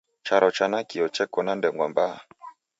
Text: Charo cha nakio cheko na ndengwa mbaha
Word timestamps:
Charo 0.23 0.49
cha 0.51 0.67
nakio 0.67 1.09
cheko 1.15 1.39
na 1.43 1.55
ndengwa 1.55 1.89
mbaha 1.89 2.21